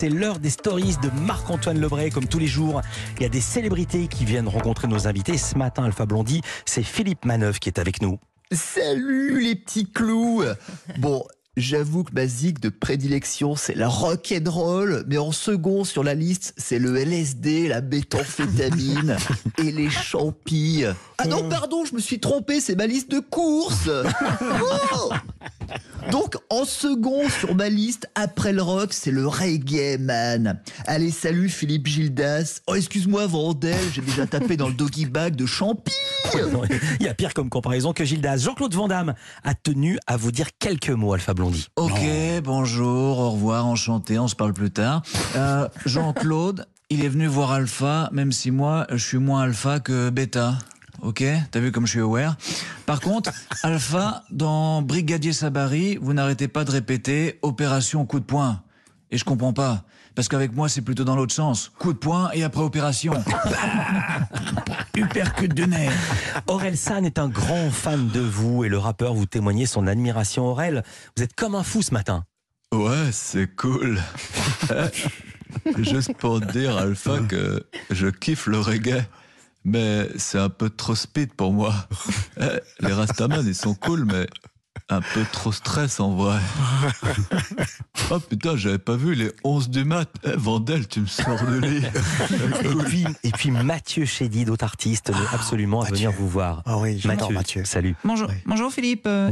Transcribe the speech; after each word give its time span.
C'est 0.00 0.08
l'heure 0.08 0.38
des 0.38 0.48
stories 0.48 0.96
de 1.02 1.10
Marc-Antoine 1.26 1.78
Lebray, 1.78 2.08
comme 2.08 2.26
tous 2.26 2.38
les 2.38 2.46
jours. 2.46 2.80
Il 3.18 3.22
y 3.22 3.26
a 3.26 3.28
des 3.28 3.42
célébrités 3.42 4.08
qui 4.08 4.24
viennent 4.24 4.48
rencontrer 4.48 4.88
nos 4.88 5.06
invités. 5.06 5.36
Ce 5.36 5.58
matin, 5.58 5.84
Alpha 5.84 6.06
Blondie, 6.06 6.40
c'est 6.64 6.82
Philippe 6.82 7.26
Manœuvre 7.26 7.60
qui 7.60 7.68
est 7.68 7.78
avec 7.78 8.00
nous. 8.00 8.18
Salut 8.50 9.42
les 9.42 9.54
petits 9.56 9.92
clous 9.92 10.42
Bon, 11.00 11.22
j'avoue 11.58 12.02
que 12.02 12.14
ma 12.14 12.26
zig 12.26 12.60
de 12.60 12.70
prédilection, 12.70 13.56
c'est 13.56 13.74
la 13.74 13.88
rock'n'roll, 13.88 15.04
mais 15.06 15.18
en 15.18 15.32
second 15.32 15.84
sur 15.84 16.02
la 16.02 16.14
liste, 16.14 16.54
c'est 16.56 16.78
le 16.78 16.96
LSD, 16.96 17.68
la 17.68 17.82
méthamphétamine 17.82 19.18
et 19.58 19.70
les 19.70 19.90
champis. 19.90 20.82
Ah 21.18 21.26
non, 21.26 21.46
pardon, 21.46 21.84
je 21.84 21.94
me 21.94 22.00
suis 22.00 22.20
trompé, 22.20 22.60
c'est 22.60 22.74
ma 22.74 22.86
liste 22.86 23.10
de 23.10 23.20
courses 23.20 23.90
Oh 24.40 25.10
donc, 26.10 26.36
en 26.50 26.64
second 26.64 27.28
sur 27.28 27.54
ma 27.54 27.68
liste, 27.68 28.08
après 28.14 28.52
le 28.52 28.62
rock, 28.62 28.92
c'est 28.92 29.10
le 29.10 29.26
reggae, 29.26 29.98
man. 29.98 30.60
Allez, 30.86 31.10
salut 31.10 31.48
Philippe 31.48 31.86
Gildas. 31.86 32.60
Oh, 32.66 32.74
excuse-moi, 32.74 33.26
Vandel, 33.26 33.78
j'ai 33.92 34.00
déjà 34.00 34.26
tapé 34.26 34.56
dans 34.56 34.68
le 34.68 34.74
doggy 34.74 35.06
bag 35.06 35.36
de 35.36 35.46
Champy. 35.46 35.92
Il 37.00 37.06
y 37.06 37.08
a 37.08 37.14
pire 37.14 37.34
comme 37.34 37.48
comparaison 37.48 37.92
que 37.92 38.04
Gildas. 38.04 38.38
Jean-Claude 38.38 38.74
Van 38.74 38.88
Damme 38.88 39.14
a 39.44 39.54
tenu 39.54 39.98
à 40.06 40.16
vous 40.16 40.32
dire 40.32 40.48
quelques 40.58 40.90
mots, 40.90 41.12
Alpha 41.12 41.34
Blondie. 41.34 41.68
Ok, 41.76 42.00
bonjour, 42.42 43.18
au 43.18 43.30
revoir, 43.30 43.66
enchanté, 43.66 44.18
on 44.18 44.28
se 44.28 44.36
parle 44.36 44.52
plus 44.52 44.70
tard. 44.70 45.02
Euh, 45.36 45.68
Jean-Claude, 45.86 46.66
il 46.88 47.04
est 47.04 47.08
venu 47.08 47.26
voir 47.26 47.52
Alpha, 47.52 48.08
même 48.12 48.32
si 48.32 48.50
moi, 48.50 48.86
je 48.90 49.04
suis 49.04 49.18
moins 49.18 49.42
Alpha 49.42 49.80
que 49.80 50.10
Beta. 50.10 50.58
Ok, 51.02 51.24
t'as 51.50 51.60
vu 51.60 51.72
comme 51.72 51.86
je 51.86 51.92
suis 51.92 52.00
aware. 52.00 52.36
Par 52.86 53.00
contre, 53.00 53.30
Alpha, 53.62 54.22
dans 54.30 54.82
Brigadier 54.82 55.32
Sabari, 55.32 55.96
vous 56.00 56.12
n'arrêtez 56.12 56.48
pas 56.48 56.64
de 56.64 56.70
répéter 56.70 57.38
opération 57.42 58.04
coup 58.04 58.20
de 58.20 58.24
poing. 58.24 58.62
Et 59.10 59.18
je 59.18 59.24
comprends 59.24 59.52
pas. 59.52 59.84
Parce 60.14 60.28
qu'avec 60.28 60.52
moi, 60.52 60.68
c'est 60.68 60.82
plutôt 60.82 61.04
dans 61.04 61.16
l'autre 61.16 61.32
sens. 61.32 61.72
Coup 61.78 61.92
de 61.92 61.98
poing 61.98 62.30
et 62.32 62.42
après 62.42 62.60
opération. 62.60 63.14
Uppercut 64.96 65.48
de 65.48 65.64
nez. 65.64 65.88
Aurel 66.46 66.76
San 66.76 67.06
est 67.06 67.18
un 67.18 67.28
grand 67.28 67.70
fan 67.70 68.08
de 68.08 68.20
vous 68.20 68.64
et 68.64 68.68
le 68.68 68.78
rappeur 68.78 69.14
vous 69.14 69.26
témoignez 69.26 69.66
son 69.66 69.86
admiration. 69.86 70.46
Aurel, 70.46 70.84
vous 71.16 71.22
êtes 71.22 71.34
comme 71.34 71.54
un 71.54 71.62
fou 71.62 71.80
ce 71.80 71.94
matin. 71.94 72.24
Ouais, 72.72 73.10
c'est 73.12 73.48
cool. 73.56 74.00
Juste 75.78 76.14
pour 76.18 76.40
dire, 76.40 76.76
Alpha, 76.76 77.18
que 77.20 77.66
je 77.90 78.08
kiffe 78.08 78.46
le 78.46 78.60
reggae. 78.60 79.04
Mais 79.64 80.08
c'est 80.16 80.38
un 80.38 80.48
peu 80.48 80.70
trop 80.70 80.94
speed 80.94 81.34
pour 81.34 81.52
moi. 81.52 81.74
Eh, 82.40 82.60
Les 82.80 82.92
Rastaman, 82.92 83.46
ils 83.46 83.54
sont 83.54 83.74
cool, 83.74 84.06
mais 84.06 84.26
un 84.88 85.02
peu 85.02 85.24
trop 85.30 85.52
stress 85.52 86.00
en 86.00 86.14
vrai. 86.14 86.38
Oh 88.12 88.18
putain, 88.18 88.56
j'avais 88.56 88.78
pas 88.78 88.96
vu 88.96 89.14
les 89.14 89.30
11 89.44 89.70
du 89.70 89.84
mat. 89.84 90.10
Eh, 90.24 90.30
Vandel, 90.36 90.88
tu 90.88 91.00
me 91.00 91.06
sors 91.06 91.40
de 91.44 91.58
lit. 91.58 91.82
Et 92.64 92.84
puis, 92.84 93.04
et 93.22 93.30
puis 93.30 93.50
Mathieu 93.52 94.04
Chédid, 94.04 94.48
d'autres 94.48 94.64
artistes, 94.64 95.12
absolument 95.32 95.82
à 95.82 95.90
venir 95.90 96.10
vous 96.10 96.28
voir. 96.28 96.62
Ah 96.66 96.78
oui, 96.78 96.98
j'adore 96.98 97.30
Mathieu. 97.30 97.64
Salut. 97.64 97.94
Bonjour, 98.02 98.28
bonjour 98.46 98.72
Philippe. 98.72 99.04
Euh, 99.06 99.30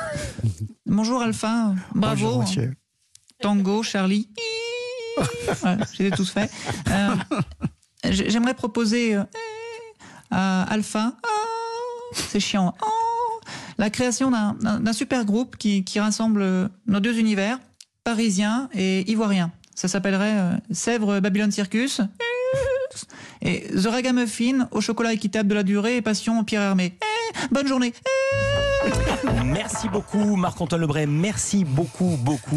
bonjour 0.86 1.22
Alpha. 1.22 1.74
Bravo. 1.94 2.14
Bonjour 2.24 2.38
Mathieu. 2.40 2.74
Tango, 3.40 3.82
Charlie. 3.82 4.28
Voilà, 5.62 5.78
je 5.94 6.02
les 6.02 6.08
ai 6.08 6.10
tous 6.10 6.30
faits. 6.30 6.50
Euh, 6.90 7.14
J'aimerais 8.10 8.54
proposer 8.54 9.14
euh, 9.14 9.22
à 10.30 10.62
Alpha, 10.64 11.12
oh, 11.24 12.14
c'est 12.14 12.40
chiant, 12.40 12.74
oh, 12.82 13.40
la 13.78 13.90
création 13.90 14.30
d'un- 14.30 14.92
super 14.92 15.24
groupe 15.24 15.56
qui, 15.56 15.84
rassemble 15.98 16.42
euh, 16.42 16.68
nos 16.86 17.00
deux 17.00 17.18
univers, 17.18 17.58
parisien 18.04 18.68
et 18.74 19.10
ivoirien. 19.10 19.50
Ça 19.74 19.88
s'appellerait 19.88 20.36
euh, 20.38 20.52
Sèvres 20.70 21.20
Babylone 21.20 21.50
Circus. 21.52 22.00
Et 23.42 23.66
The 23.74 23.86
Ragamuffin 23.86 24.68
au 24.70 24.80
chocolat 24.80 25.12
équitable 25.12 25.48
de 25.50 25.54
la 25.54 25.62
durée 25.62 25.96
et 25.96 26.02
passion 26.02 26.42
Pierre 26.44 26.62
Hermé. 26.62 26.96
Eh, 27.02 27.48
bonne 27.54 27.66
journée. 27.68 27.92
Merci 29.44 29.88
beaucoup, 29.88 30.36
Marc-Antoine 30.36 30.80
Lebray. 30.80 31.06
Merci 31.06 31.64
beaucoup, 31.64 32.16
beaucoup. 32.20 32.54